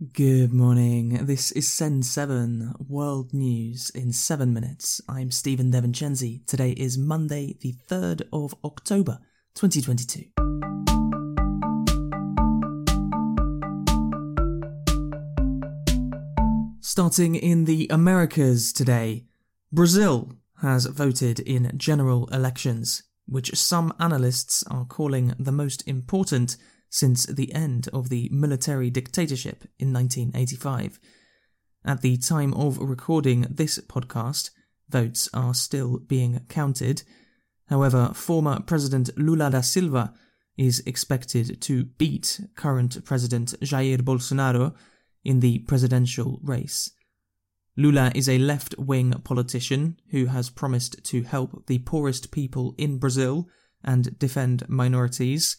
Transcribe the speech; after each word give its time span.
Good 0.00 0.52
morning. 0.52 1.26
This 1.26 1.50
is 1.50 1.66
Send 1.72 2.06
7 2.06 2.72
World 2.88 3.34
News 3.34 3.90
in 3.90 4.12
7 4.12 4.52
minutes. 4.52 5.00
I'm 5.08 5.32
Stephen 5.32 5.72
DeVincenzi. 5.72 6.46
Today 6.46 6.70
is 6.70 6.96
Monday, 6.96 7.56
the 7.60 7.74
3rd 7.88 8.22
of 8.32 8.54
October, 8.64 9.18
2022. 9.56 10.26
Starting 16.80 17.34
in 17.34 17.64
the 17.64 17.88
Americas 17.90 18.72
today, 18.72 19.24
Brazil 19.72 20.32
has 20.60 20.86
voted 20.86 21.40
in 21.40 21.72
general 21.76 22.28
elections, 22.28 23.02
which 23.26 23.56
some 23.56 23.92
analysts 23.98 24.62
are 24.68 24.84
calling 24.84 25.34
the 25.40 25.50
most 25.50 25.82
important 25.88 26.56
since 26.90 27.26
the 27.26 27.52
end 27.54 27.88
of 27.92 28.08
the 28.08 28.28
military 28.32 28.90
dictatorship 28.90 29.64
in 29.78 29.92
1985. 29.92 30.98
At 31.84 32.02
the 32.02 32.16
time 32.16 32.54
of 32.54 32.78
recording 32.78 33.46
this 33.50 33.78
podcast, 33.78 34.50
votes 34.88 35.28
are 35.32 35.54
still 35.54 35.98
being 35.98 36.40
counted. 36.48 37.02
However, 37.68 38.12
former 38.14 38.60
President 38.60 39.10
Lula 39.16 39.50
da 39.50 39.60
Silva 39.60 40.14
is 40.56 40.82
expected 40.86 41.60
to 41.62 41.84
beat 41.84 42.40
current 42.56 43.04
President 43.04 43.54
Jair 43.60 43.98
Bolsonaro 43.98 44.74
in 45.24 45.40
the 45.40 45.60
presidential 45.60 46.40
race. 46.42 46.90
Lula 47.76 48.10
is 48.12 48.28
a 48.28 48.38
left 48.38 48.76
wing 48.76 49.12
politician 49.22 50.00
who 50.10 50.26
has 50.26 50.50
promised 50.50 51.04
to 51.04 51.22
help 51.22 51.66
the 51.68 51.78
poorest 51.78 52.32
people 52.32 52.74
in 52.76 52.98
Brazil 52.98 53.48
and 53.84 54.18
defend 54.18 54.68
minorities. 54.68 55.56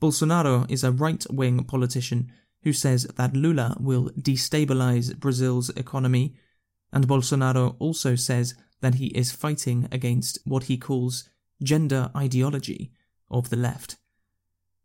Bolsonaro 0.00 0.70
is 0.70 0.84
a 0.84 0.92
right 0.92 1.24
wing 1.30 1.64
politician 1.64 2.32
who 2.62 2.72
says 2.72 3.04
that 3.16 3.34
Lula 3.34 3.76
will 3.80 4.10
destabilize 4.10 5.16
Brazil's 5.18 5.70
economy, 5.70 6.36
and 6.92 7.08
Bolsonaro 7.08 7.76
also 7.78 8.14
says 8.14 8.54
that 8.80 8.96
he 8.96 9.06
is 9.08 9.32
fighting 9.32 9.88
against 9.90 10.38
what 10.44 10.64
he 10.64 10.76
calls 10.76 11.28
gender 11.62 12.10
ideology 12.16 12.92
of 13.30 13.50
the 13.50 13.56
left. 13.56 13.96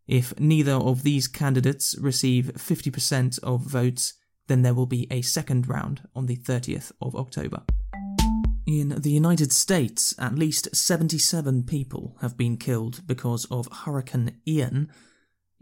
If 0.07 0.37
neither 0.39 0.73
of 0.73 1.03
these 1.03 1.27
candidates 1.27 1.95
receive 1.99 2.51
50% 2.55 3.39
of 3.43 3.61
votes, 3.61 4.13
then 4.47 4.63
there 4.63 4.73
will 4.73 4.87
be 4.87 5.07
a 5.09 5.21
second 5.21 5.69
round 5.69 6.01
on 6.15 6.25
the 6.25 6.35
30th 6.35 6.91
of 7.01 7.15
October. 7.15 7.63
In 8.65 8.89
the 8.89 9.11
United 9.11 9.51
States, 9.51 10.15
at 10.17 10.35
least 10.35 10.75
77 10.75 11.63
people 11.63 12.17
have 12.21 12.37
been 12.37 12.57
killed 12.57 13.05
because 13.05 13.45
of 13.51 13.67
Hurricane 13.71 14.39
Ian. 14.47 14.89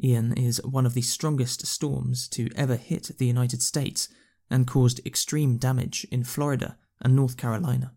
Ian 0.04 0.34
is 0.34 0.62
one 0.64 0.86
of 0.86 0.94
the 0.96 1.02
strongest 1.02 1.66
storms 1.68 2.28
to 2.30 2.50
ever 2.56 2.76
hit 2.76 3.12
the 3.18 3.28
United 3.28 3.62
States 3.62 4.10
and 4.50 4.66
caused 4.66 5.06
extreme 5.06 5.58
damage 5.58 6.08
in 6.12 6.24
Florida 6.24 6.78
and 7.02 7.16
North 7.16 7.38
Carolina. 7.38 7.94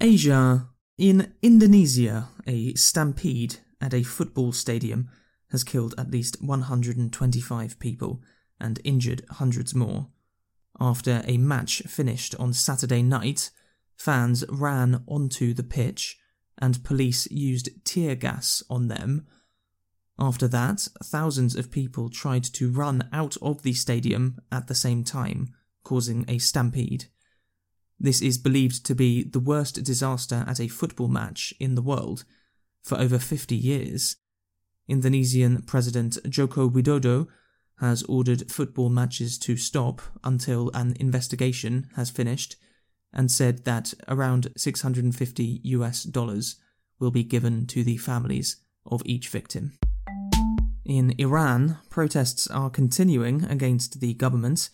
Asia. 0.00 0.68
In 0.96 1.34
Indonesia, 1.42 2.28
a 2.46 2.74
stampede 2.74 3.56
at 3.80 3.94
a 3.94 4.04
football 4.04 4.52
stadium 4.52 5.08
has 5.50 5.64
killed 5.64 5.94
at 5.98 6.10
least 6.10 6.42
125 6.42 7.78
people 7.80 8.22
and 8.60 8.80
injured 8.84 9.24
hundreds 9.30 9.74
more. 9.74 10.08
After 10.80 11.22
a 11.26 11.38
match 11.38 11.82
finished 11.86 12.34
on 12.38 12.52
Saturday 12.52 13.02
night, 13.02 13.50
fans 13.96 14.44
ran 14.48 15.02
onto 15.06 15.54
the 15.54 15.62
pitch 15.62 16.18
and 16.58 16.84
police 16.84 17.28
used 17.30 17.70
tear 17.84 18.14
gas 18.14 18.62
on 18.70 18.88
them. 18.88 19.26
After 20.18 20.46
that, 20.48 20.86
thousands 21.02 21.56
of 21.56 21.70
people 21.70 22.08
tried 22.08 22.44
to 22.44 22.70
run 22.70 23.08
out 23.12 23.36
of 23.42 23.62
the 23.62 23.72
stadium 23.72 24.38
at 24.52 24.68
the 24.68 24.74
same 24.74 25.02
time, 25.02 25.52
causing 25.82 26.24
a 26.28 26.38
stampede. 26.38 27.06
This 27.98 28.22
is 28.22 28.38
believed 28.38 28.84
to 28.86 28.94
be 28.94 29.24
the 29.24 29.40
worst 29.40 29.82
disaster 29.82 30.44
at 30.46 30.60
a 30.60 30.68
football 30.68 31.08
match 31.08 31.52
in 31.58 31.74
the 31.74 31.82
world 31.82 32.24
for 32.82 32.98
over 32.98 33.18
50 33.18 33.56
years. 33.56 34.16
Indonesian 34.86 35.62
President 35.62 36.18
Joko 36.28 36.68
Widodo 36.68 37.26
has 37.80 38.02
ordered 38.04 38.52
football 38.52 38.88
matches 38.88 39.38
to 39.38 39.56
stop 39.56 40.00
until 40.22 40.70
an 40.74 40.94
investigation 41.00 41.88
has 41.96 42.10
finished 42.10 42.56
and 43.12 43.30
said 43.30 43.64
that 43.64 43.94
around 44.08 44.48
650 44.56 45.60
US 45.64 46.04
dollars 46.04 46.56
will 46.98 47.10
be 47.10 47.24
given 47.24 47.66
to 47.68 47.82
the 47.82 47.96
families 47.96 48.58
of 48.86 49.02
each 49.04 49.28
victim. 49.28 49.78
In 50.84 51.14
Iran, 51.16 51.78
protests 51.88 52.46
are 52.48 52.68
continuing 52.68 53.44
against 53.44 54.00
the 54.00 54.12
government. 54.12 54.68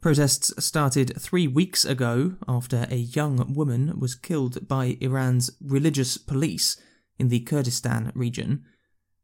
Protests 0.00 0.52
started 0.64 1.20
three 1.20 1.48
weeks 1.48 1.84
ago 1.84 2.36
after 2.46 2.86
a 2.88 2.94
young 2.94 3.54
woman 3.54 3.98
was 3.98 4.14
killed 4.14 4.68
by 4.68 4.96
Iran's 5.00 5.50
religious 5.60 6.16
police 6.16 6.80
in 7.18 7.26
the 7.26 7.40
Kurdistan 7.40 8.12
region. 8.14 8.64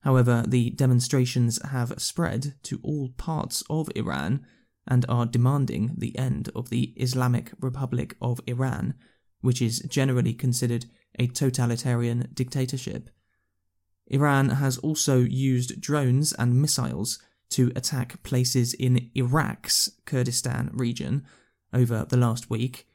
However, 0.00 0.44
the 0.44 0.70
demonstrations 0.70 1.62
have 1.66 2.02
spread 2.02 2.54
to 2.64 2.80
all 2.82 3.10
parts 3.16 3.62
of 3.70 3.88
Iran 3.94 4.44
and 4.88 5.06
are 5.08 5.26
demanding 5.26 5.94
the 5.96 6.18
end 6.18 6.50
of 6.56 6.68
the 6.68 6.94
Islamic 6.96 7.52
Republic 7.60 8.16
of 8.20 8.40
Iran, 8.48 8.94
which 9.40 9.62
is 9.62 9.78
generally 9.82 10.34
considered 10.34 10.86
a 11.16 11.28
totalitarian 11.28 12.28
dictatorship. 12.34 13.08
Iran 14.06 14.50
has 14.50 14.78
also 14.78 15.18
used 15.18 15.80
drones 15.80 16.32
and 16.32 16.60
missiles 16.60 17.18
to 17.50 17.72
attack 17.76 18.22
places 18.22 18.74
in 18.74 19.10
Iraq's 19.14 19.90
Kurdistan 20.04 20.70
region 20.72 21.24
over 21.72 22.06
the 22.08 22.16
last 22.16 22.50
week. 22.50 22.86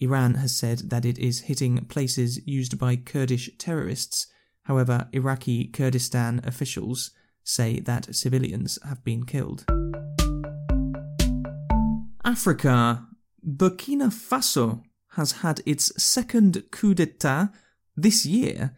Iran 0.00 0.34
has 0.34 0.54
said 0.56 0.90
that 0.90 1.04
it 1.04 1.18
is 1.18 1.40
hitting 1.42 1.84
places 1.86 2.40
used 2.46 2.78
by 2.78 2.96
Kurdish 2.96 3.50
terrorists 3.58 4.26
However, 4.68 5.08
Iraqi 5.14 5.64
Kurdistan 5.64 6.42
officials 6.44 7.12
say 7.42 7.80
that 7.80 8.14
civilians 8.14 8.78
have 8.86 9.02
been 9.02 9.24
killed. 9.24 9.64
Africa. 12.22 13.06
Burkina 13.42 14.10
Faso 14.12 14.82
has 15.12 15.40
had 15.40 15.62
its 15.64 15.90
second 16.02 16.64
coup 16.70 16.92
d'etat 16.92 17.48
this 17.96 18.26
year. 18.26 18.76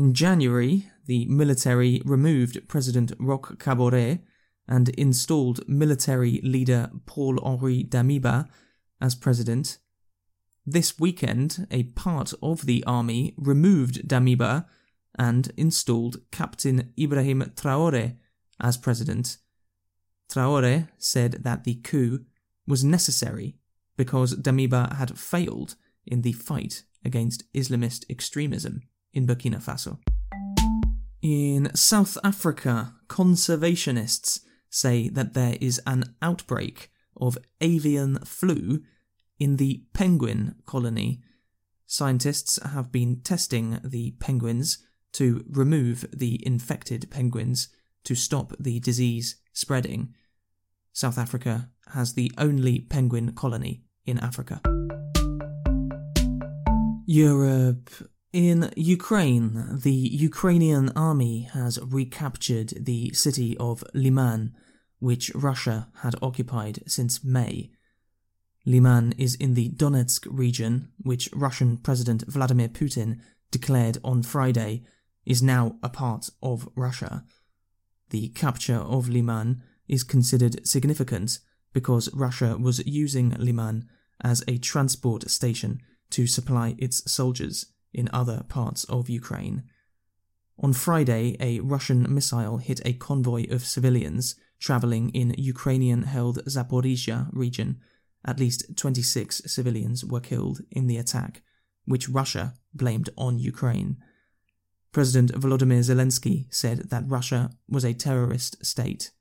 In 0.00 0.14
January, 0.14 0.90
the 1.04 1.26
military 1.26 2.00
removed 2.06 2.66
President 2.68 3.12
Roch 3.18 3.58
Kabore 3.58 4.20
and 4.66 4.88
installed 4.88 5.68
military 5.68 6.40
leader 6.42 6.90
Paul 7.04 7.38
Henri 7.44 7.84
Damiba 7.84 8.48
as 8.98 9.14
president. 9.14 9.76
This 10.64 10.98
weekend, 10.98 11.66
a 11.70 11.82
part 11.82 12.32
of 12.42 12.64
the 12.64 12.82
army 12.86 13.34
removed 13.36 14.08
Damiba 14.08 14.64
and 15.18 15.52
installed 15.58 16.22
Captain 16.30 16.94
Ibrahim 16.98 17.52
Traore 17.54 18.16
as 18.58 18.78
president. 18.78 19.36
Traore 20.32 20.88
said 20.96 21.44
that 21.44 21.64
the 21.64 21.74
coup 21.74 22.24
was 22.66 22.82
necessary 22.82 23.58
because 23.98 24.34
Damiba 24.36 24.96
had 24.96 25.18
failed 25.18 25.74
in 26.06 26.22
the 26.22 26.32
fight 26.32 26.84
against 27.04 27.52
Islamist 27.52 28.08
extremism 28.08 28.80
in 29.12 29.26
Burkina 29.26 29.62
Faso. 29.62 29.98
In 31.22 31.74
South 31.74 32.16
Africa, 32.24 32.94
conservationists 33.08 34.40
say 34.70 35.08
that 35.08 35.34
there 35.34 35.56
is 35.60 35.80
an 35.86 36.14
outbreak 36.22 36.90
of 37.16 37.36
avian 37.60 38.18
flu 38.24 38.80
in 39.38 39.56
the 39.56 39.82
penguin 39.92 40.54
colony. 40.64 41.20
Scientists 41.86 42.58
have 42.62 42.92
been 42.92 43.20
testing 43.20 43.80
the 43.84 44.12
penguins 44.20 44.78
to 45.12 45.44
remove 45.48 46.06
the 46.12 46.40
infected 46.46 47.10
penguins 47.10 47.68
to 48.04 48.14
stop 48.14 48.54
the 48.58 48.78
disease 48.80 49.36
spreading. 49.52 50.14
South 50.92 51.18
Africa 51.18 51.68
has 51.88 52.14
the 52.14 52.32
only 52.38 52.80
penguin 52.80 53.32
colony 53.32 53.82
in 54.06 54.18
Africa. 54.18 54.60
Europe. 57.06 57.90
In 58.32 58.70
Ukraine, 58.76 59.80
the 59.82 59.92
Ukrainian 59.92 60.90
army 60.90 61.48
has 61.52 61.80
recaptured 61.82 62.72
the 62.78 63.12
city 63.12 63.56
of 63.58 63.82
Liman, 63.92 64.54
which 65.00 65.32
Russia 65.34 65.88
had 66.02 66.14
occupied 66.22 66.84
since 66.86 67.24
May. 67.24 67.72
Liman 68.64 69.14
is 69.18 69.34
in 69.34 69.54
the 69.54 69.70
Donetsk 69.70 70.28
region, 70.30 70.92
which 70.98 71.28
Russian 71.32 71.76
President 71.76 72.22
Vladimir 72.28 72.68
Putin 72.68 73.18
declared 73.50 73.98
on 74.04 74.22
Friday 74.22 74.84
is 75.26 75.42
now 75.42 75.74
a 75.82 75.88
part 75.88 76.30
of 76.40 76.68
Russia. 76.76 77.24
The 78.10 78.28
capture 78.28 78.78
of 78.78 79.08
Liman 79.08 79.60
is 79.88 80.04
considered 80.04 80.64
significant 80.64 81.40
because 81.72 82.14
Russia 82.14 82.56
was 82.56 82.86
using 82.86 83.30
Liman 83.30 83.88
as 84.20 84.44
a 84.46 84.58
transport 84.58 85.28
station 85.28 85.80
to 86.10 86.28
supply 86.28 86.76
its 86.78 87.10
soldiers 87.10 87.66
in 87.92 88.08
other 88.12 88.44
parts 88.48 88.84
of 88.84 89.08
Ukraine. 89.08 89.64
On 90.58 90.72
Friday, 90.72 91.36
a 91.40 91.60
Russian 91.60 92.12
missile 92.12 92.58
hit 92.58 92.80
a 92.84 92.92
convoy 92.92 93.46
of 93.50 93.64
civilians 93.64 94.34
travelling 94.58 95.08
in 95.10 95.34
Ukrainian 95.38 96.02
held 96.02 96.44
Zaporizhia 96.44 97.28
region. 97.32 97.80
At 98.24 98.38
least 98.38 98.76
26 98.76 99.42
civilians 99.46 100.04
were 100.04 100.20
killed 100.20 100.60
in 100.70 100.86
the 100.86 100.98
attack, 100.98 101.42
which 101.86 102.08
Russia 102.08 102.54
blamed 102.74 103.08
on 103.16 103.38
Ukraine. 103.38 103.96
President 104.92 105.32
Volodymyr 105.32 105.80
Zelensky 105.80 106.46
said 106.50 106.90
that 106.90 107.08
Russia 107.08 107.50
was 107.68 107.84
a 107.84 107.94
terrorist 107.94 108.64
state. 108.64 109.12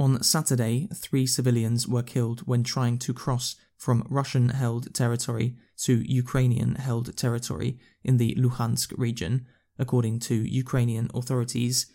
On 0.00 0.22
Saturday, 0.22 0.86
three 0.94 1.26
civilians 1.26 1.88
were 1.88 2.04
killed 2.04 2.40
when 2.40 2.62
trying 2.62 2.98
to 2.98 3.12
cross 3.12 3.56
from 3.76 4.06
Russian 4.08 4.50
held 4.50 4.94
territory 4.94 5.56
to 5.78 6.02
Ukrainian 6.06 6.76
held 6.76 7.16
territory 7.16 7.78
in 8.04 8.16
the 8.16 8.36
Luhansk 8.36 8.96
region, 8.96 9.46
according 9.76 10.20
to 10.20 10.34
Ukrainian 10.34 11.10
authorities. 11.14 11.86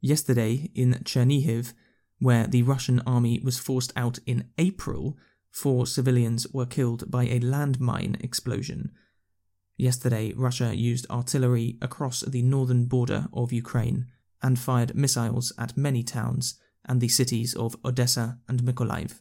Yesterday, 0.00 0.70
in 0.74 0.94
Chernihiv, 1.04 1.72
where 2.18 2.48
the 2.48 2.62
Russian 2.62 3.00
army 3.06 3.40
was 3.44 3.58
forced 3.58 3.92
out 3.94 4.18
in 4.26 4.48
April, 4.58 5.16
four 5.52 5.86
civilians 5.86 6.48
were 6.52 6.66
killed 6.66 7.10
by 7.10 7.24
a 7.24 7.38
landmine 7.40 8.22
explosion. 8.24 8.90
Yesterday, 9.76 10.32
Russia 10.36 10.74
used 10.76 11.06
artillery 11.10 11.78
across 11.80 12.22
the 12.22 12.42
northern 12.42 12.86
border 12.86 13.28
of 13.32 13.52
Ukraine 13.52 14.06
and 14.42 14.58
fired 14.58 14.96
missiles 14.96 15.52
at 15.56 15.76
many 15.76 16.02
towns 16.02 16.58
and 16.86 17.00
the 17.00 17.08
cities 17.08 17.54
of 17.54 17.76
Odessa 17.84 18.38
and 18.48 18.62
Mykolaiv. 18.62 19.14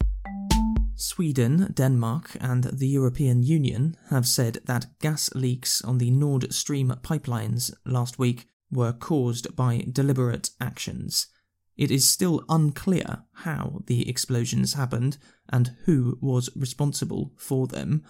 Sweden, 0.96 1.74
Denmark, 1.74 2.38
and 2.40 2.66
the 2.66 2.88
European 2.88 3.42
Union 3.42 3.96
have 4.10 4.28
said 4.28 4.60
that 4.66 5.00
gas 5.00 5.34
leaks 5.34 5.81
on 5.81 5.98
the 5.98 6.12
Nord 6.12 6.54
Stream 6.54 6.94
pipelines 7.02 7.74
last 7.86 8.19
week 8.19 8.48
were 8.72 8.94
caused 8.94 9.56
by 9.56 9.86
deliberate 9.92 10.52
actions. 10.60 11.28
It 11.75 11.90
is 11.90 12.10
still 12.10 12.44
unclear 12.50 13.24
how 13.34 13.81
the 13.88 14.08
explosions 14.08 14.74
happened 14.74 15.18
and 15.50 15.75
who 15.86 16.19
was 16.22 16.50
responsible 16.56 17.31
for 17.38 17.66
them. 17.68 18.04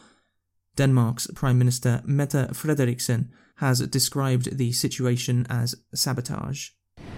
Denmark's 0.76 1.28
Prime 1.34 1.58
Minister 1.58 2.02
Mette 2.06 2.54
Frederiksen 2.54 3.30
has 3.58 3.80
described 3.88 4.58
the 4.58 4.72
situation 4.72 5.48
as 5.50 5.76
sabotage. 5.94 6.70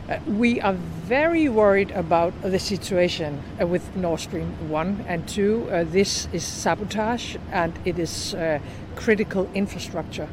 Uh, 0.10 0.20
we 0.28 0.60
are 0.60 0.74
very 0.74 1.48
worried 1.48 1.90
about 1.92 2.34
the 2.42 2.60
situation 2.60 3.42
uh, 3.62 3.66
with 3.66 3.96
Nord 3.96 4.20
Stream 4.20 4.70
1 4.70 5.06
and 5.08 5.26
2. 5.30 5.70
Uh, 5.72 5.84
this 5.86 6.28
is 6.34 6.44
sabotage 6.44 7.38
and 7.54 7.74
it 7.86 7.98
is 7.98 8.34
uh, 8.36 8.60
critical 8.98 9.50
infrastructure. 9.54 10.28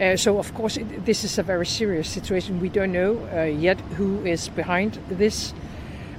Uh, 0.00 0.16
so, 0.16 0.38
of 0.38 0.52
course, 0.54 0.76
it, 0.76 1.04
this 1.04 1.22
is 1.22 1.38
a 1.38 1.42
very 1.44 1.66
serious 1.66 2.08
situation. 2.08 2.58
We 2.58 2.68
don't 2.68 2.90
know 2.90 3.46
yet 3.46 3.80
who 3.96 4.26
is 4.26 4.48
behind 4.48 4.98
this. 5.08 5.54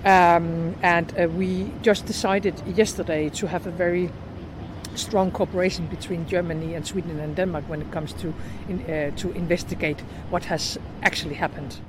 Um, 0.06 0.76
and 0.82 1.12
we 1.38 1.72
just 1.82 2.06
decided 2.06 2.56
yesterday 2.68 3.30
to 3.32 3.48
have 3.48 3.68
a 3.68 3.72
very 3.72 4.12
strong 4.96 5.30
cooperation 5.32 5.88
between 5.88 6.26
Germany 6.26 6.74
and 6.74 6.88
Sweden 6.88 7.20
and 7.20 7.36
Denmark 7.36 7.68
when 7.68 7.82
it 7.82 7.92
comes 7.92 8.14
to 8.14 8.34
in, 8.70 9.14
to 9.16 9.32
investigate 9.32 10.00
what 10.30 10.46
has 10.46 10.78
actually 11.02 11.36
happened. 11.36 11.80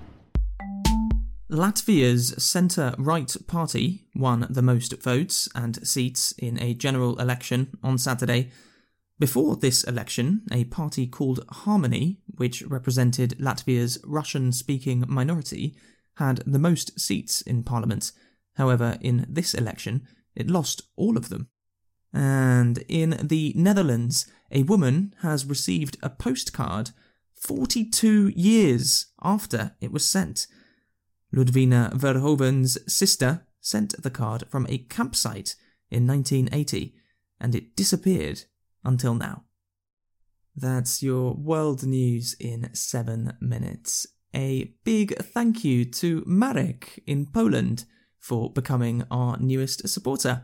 Latvia's 1.51 2.43
centre 2.43 2.95
right 2.97 3.37
party 3.47 4.07
won 4.15 4.47
the 4.49 4.63
most 4.63 5.03
votes 5.03 5.47
and 5.55 5.87
seats 5.87 6.33
in 6.33 6.61
a 6.61 6.73
general 6.73 7.21
election 7.21 7.77
on 7.83 7.99
Saturday. 7.99 8.51
Before 9.19 9.55
this 9.55 9.85
election, 9.85 10.43
a 10.51 10.65
party 10.65 11.07
called 11.07 11.45
Harmony, 11.51 12.23
which 12.27 12.63
represented 12.63 13.39
Latvia's 13.39 13.99
Russian 14.05 14.53
speaking 14.53 15.05
minority, 15.07 15.77
had 16.17 16.39
the 16.47 16.59
most 16.59 16.99
seats 16.99 17.43
in 17.43 17.63
parliament. 17.63 18.13
However, 18.55 18.97
in 19.01 19.27
this 19.29 19.53
election, 19.53 20.07
it 20.35 20.51
lost 20.51 20.83
all 20.97 21.17
of 21.17 21.29
them. 21.29 21.49
And 22.13 22.79
in 22.89 23.19
the 23.23 23.53
Netherlands, 23.55 24.27
a 24.51 24.63
woman 24.63 25.15
has 25.21 25.45
received 25.45 25.99
a 26.03 26.09
postcard 26.09 26.91
42 27.35 28.29
years 28.35 29.07
after 29.23 29.73
it 29.81 29.93
was 29.93 30.07
sent. 30.07 30.47
Ludvina 31.35 31.93
Verhoeven's 31.93 32.79
sister 32.93 33.45
sent 33.61 34.01
the 34.01 34.11
card 34.11 34.45
from 34.49 34.67
a 34.69 34.79
campsite 34.79 35.57
in 35.91 36.07
1980, 36.07 36.95
and 37.41 37.55
it 37.55 37.75
disappeared 37.75 38.45
until 38.85 39.15
now. 39.15 39.45
That's 40.55 41.03
your 41.03 41.35
world 41.35 41.83
news 41.85 42.37
in 42.39 42.73
seven 42.75 43.37
minutes. 43.41 44.07
A 44.33 44.75
big 44.85 45.17
thank 45.19 45.65
you 45.65 45.85
to 45.85 46.23
Marek 46.27 47.03
in 47.07 47.27
Poland 47.27 47.85
for 48.21 48.53
becoming 48.53 49.05
our 49.11 49.37
newest 49.39 49.89
supporter. 49.89 50.43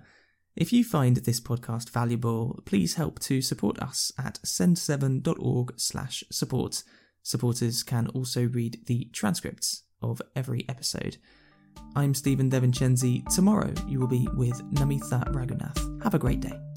If 0.57 0.73
you 0.73 0.83
find 0.83 1.19
this 1.19 1.41
podcast 1.41 1.91
valuable, 1.91 2.63
please 2.65 2.95
help 2.95 3.21
to 3.21 3.41
support 3.41 3.79
us 3.79 4.13
at 4.19 4.41
send7.org 4.45 5.75
slash 5.77 6.25
support. 6.33 6.83
Supporters 7.23 7.83
can 7.85 8.09
also 8.09 8.47
read 8.49 8.81
the 8.87 9.05
transcripts 9.13 9.85
of 10.03 10.21
every 10.37 10.65
episode. 10.69 11.17
I'm 11.97 12.15
Stephen 12.15 12.51
Devincenzi. 12.51 13.27
Tomorrow 13.35 13.73
you 13.87 14.01
will 14.01 14.09
be 14.09 14.29
with 14.35 14.61
Namitha 14.73 15.25
Raghunath. 15.33 16.03
Have 16.03 16.15
a 16.15 16.19
great 16.19 16.41
day. 16.41 16.70